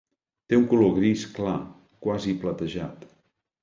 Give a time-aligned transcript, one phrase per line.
[0.53, 1.55] Té un color gris clar,
[2.09, 3.11] quasi platejat.